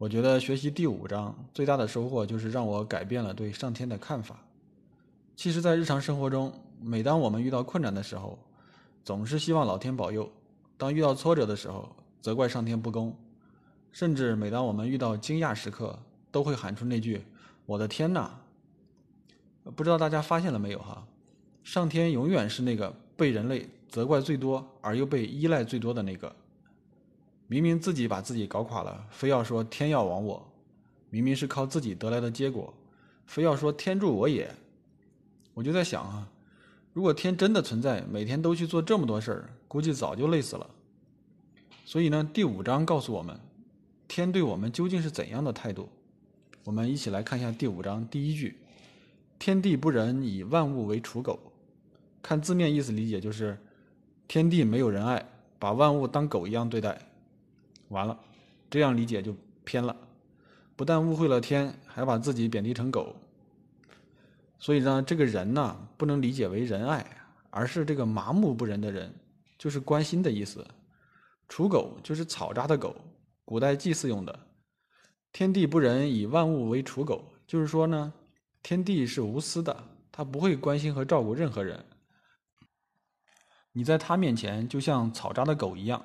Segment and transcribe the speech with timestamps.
[0.00, 4.34] 我觉得学习第五章最大的收获就是让我改变了对上天的看法。
[5.36, 8.38] 其实，在日常生活中，每当我们遇到困难的时候，
[9.04, 10.24] 总是希望老天保佑；
[10.78, 11.86] 当遇到挫折的时候，
[12.22, 13.12] 责怪上天不公；
[13.92, 15.98] 甚至每当我们遇到惊讶时刻，
[16.30, 17.22] 都会喊出那句
[17.66, 18.40] ：“我的天哪！”
[19.76, 21.06] 不知道大家发现了没有哈？
[21.62, 26.34] 上天永远是那个被人类责怪最多而又被依赖最多的那个。
[27.50, 30.40] 明明自己把自己搞垮了，非要说天要亡我；
[31.10, 32.72] 明明是靠自己得来的结果，
[33.26, 34.54] 非要说天助我也。
[35.52, 36.28] 我就在想啊，
[36.92, 40.70] 如果天真的存在，每天都去做这么多事儿，估计早就累死了。
[41.84, 43.36] 所以呢，第五章告诉我们，
[44.06, 45.88] 天对我们究竟是怎样的态度？
[46.62, 48.58] 我们一起来看一下第五章第一句
[49.40, 51.36] ：“天地不仁，以万物为刍狗。”
[52.22, 53.58] 看字面意思理解就是，
[54.28, 55.28] 天地没有仁爱，
[55.58, 56.96] 把万物当狗一样对待。
[57.90, 58.18] 完了，
[58.70, 59.94] 这样理解就偏了，
[60.74, 63.14] 不但误会了天，还把自己贬低成狗。
[64.58, 67.04] 所以呢，这个人呢，不能理解为仁爱，
[67.50, 69.12] 而是这个麻木不仁的人，
[69.58, 70.64] 就是关心的意思。
[71.48, 72.94] 刍狗就是草扎的狗，
[73.44, 74.38] 古代祭祀用的。
[75.32, 78.12] 天地不仁，以万物为刍狗，就是说呢，
[78.62, 81.84] 天地是无私的，他不会关心和照顾任何人。
[83.72, 86.04] 你在他面前就像草扎的狗一样。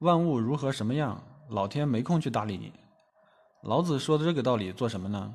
[0.00, 2.70] 万物如何什么样，老天没空去搭理你。
[3.62, 5.34] 老子说的这个道理做什么呢？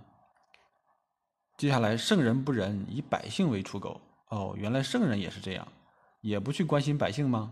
[1.57, 3.99] 接下来，圣人不仁，以百姓为刍狗。
[4.29, 5.67] 哦，原来圣人也是这样，
[6.21, 7.51] 也不去关心百姓吗？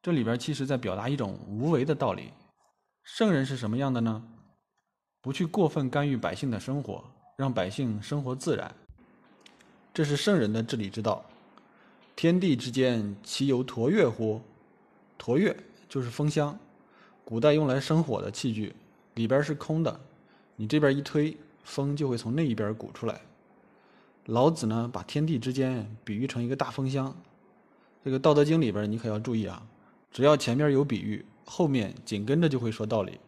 [0.00, 2.32] 这里边其实在表达一种无为的道理。
[3.02, 4.22] 圣人是什么样的呢？
[5.20, 7.04] 不去过分干预百姓的生活，
[7.36, 8.74] 让百姓生活自然。
[9.92, 11.22] 这是圣人的治理之道。
[12.16, 14.40] 天地之间，其有橐越乎？
[15.18, 15.54] 橐越。
[15.94, 16.58] 就是风箱，
[17.24, 18.74] 古代用来生火的器具，
[19.14, 20.00] 里边是空的，
[20.56, 23.20] 你这边一推，风就会从那一边鼓出来。
[24.24, 27.14] 老子呢，把天地之间比喻成一个大风箱。
[28.04, 29.64] 这个《道德经》里边你可要注意啊，
[30.10, 33.20] 只要前面有比喻，后面紧跟着就会说道理。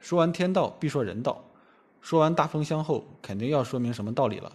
[0.00, 1.44] 说完天道，必说人道；
[2.00, 4.50] 说完大风箱后，肯定要说明什么道理了。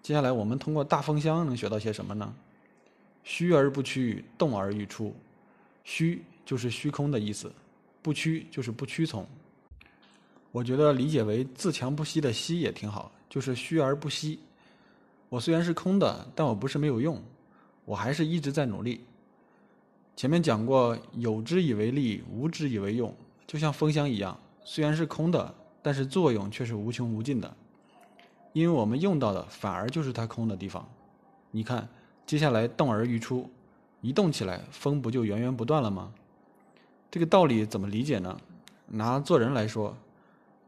[0.00, 2.34] 接下来我们通过大风箱能学到些什么呢？
[3.22, 5.14] 虚而不屈，动而欲出。
[5.84, 6.24] 虚。
[6.50, 7.52] 就是虚空的意思，
[8.02, 9.24] 不屈就是不屈从。
[10.50, 14.40] 我觉得理解为自强不息的息也挺好，就是虚而不息。
[15.28, 17.22] 我虽然是空的，但我不是没有用，
[17.84, 19.04] 我还是一直在努力。
[20.16, 23.14] 前面讲过，有之以为利，无之以为用，
[23.46, 27.56] 就像风箱一样，虽然是空的，但是作用却是无穷无尽的。
[28.52, 30.84] 因为我们用到的反而就是它空的地方。
[31.52, 31.88] 你看，
[32.26, 33.48] 接下来动而欲出，
[34.00, 36.12] 一动起来，风不就源源不断了吗？
[37.10, 38.38] 这个道理怎么理解呢？
[38.86, 39.96] 拿做人来说，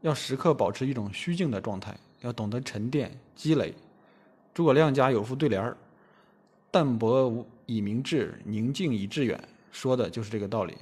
[0.01, 3.73] 要时刻保持一种虚静的状态，要懂得沉淀积累。
[4.53, 5.75] 诸葛亮家有副对联儿
[6.69, 10.75] ：“淡泊无以明志，宁静以致远。”说的就是这个道理。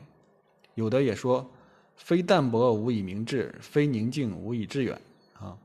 [0.76, 1.48] 有的也说
[1.96, 5.00] ：“非淡泊无以明志，非宁静无以致远。”
[5.40, 5.56] 啊，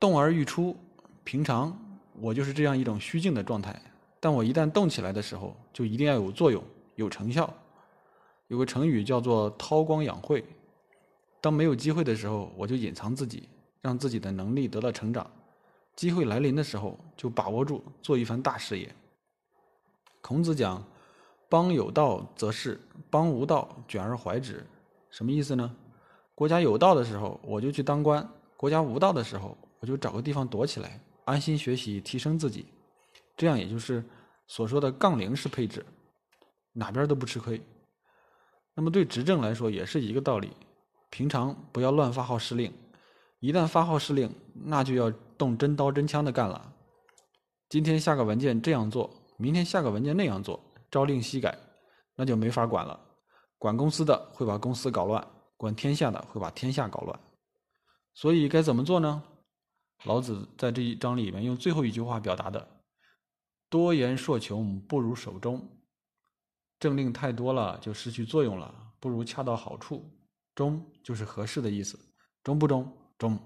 [0.00, 0.76] 动而欲出。
[1.24, 1.78] 平常
[2.18, 3.80] 我就是这样一种虚静的状态，
[4.18, 6.64] 但我一旦动起来的时候，就一定要有作用、
[6.96, 7.52] 有成效。
[8.48, 10.44] 有个成语叫做“韬光养晦”。
[11.40, 13.48] 当没有机会的时候，我就隐藏自己，
[13.80, 15.24] 让自己的能力得到成长；
[15.94, 18.92] 机会来临的时候，就把握住，做一番大事业。
[20.20, 20.82] 孔子讲
[21.48, 24.66] ：“邦有道则仕，邦无道卷而怀之。”
[25.10, 25.74] 什么意思呢？
[26.34, 28.22] 国家有道的时候，我就去当官；
[28.56, 32.66] 国家无道的时候，我就找个地方躲起来，安心学习，提升自己。
[33.36, 34.04] 这样也就是
[34.46, 35.84] 所说的杠铃式配置，
[36.72, 37.60] 哪边都不吃亏。
[38.78, 40.52] 那么对执政来说也是一个道理，
[41.10, 42.72] 平常不要乱发号施令，
[43.40, 46.72] 一旦发号施令，那就要动真刀真枪的干了。
[47.68, 50.62] 今天下个文件这样做，明天下个文件那样做，
[50.92, 51.58] 朝令夕改，
[52.14, 53.00] 那就没法管了。
[53.58, 57.18] 管公司的会把公司搞乱，管天下的会把天下搞乱。
[58.14, 59.20] 所以该怎么做呢？
[60.04, 62.68] 老子在这一章里面用最后一句话表达的：
[63.68, 65.68] 多言数穷，不如守中。
[66.78, 70.08] 政令太多了就失去作用了，不如恰到好处。
[70.54, 71.98] 中就是合适的意思，
[72.42, 72.92] 中不中？
[73.16, 73.38] 中，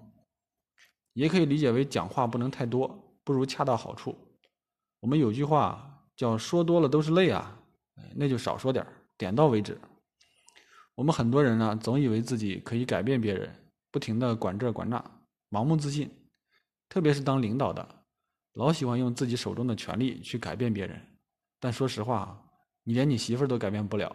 [1.13, 4.17] 也可以理解为讲话不能太多，不如恰到好处。
[5.01, 7.59] 我们有句话叫“说多了都是泪啊”，
[8.17, 8.87] 那就少说点
[9.19, 9.79] 点到为止。
[10.95, 13.55] 我们很多人呢，总以为自己可以改变别人，
[13.91, 15.03] 不停的管这管那，
[15.51, 16.11] 盲目自信。
[16.89, 18.05] 特别是当领导的，
[18.55, 21.01] 老喜欢用自己手中的权力去改变别人。
[21.61, 22.43] 但说实话。
[22.85, 24.15] 你连你媳妇儿都改变不了，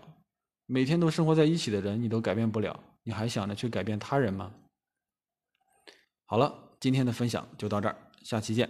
[0.66, 4.54] 每天都生活在一起的人你都改变不了，你还想着去改变他人吗？
[6.26, 8.70] 好了，今天的分享就到这儿，下期见。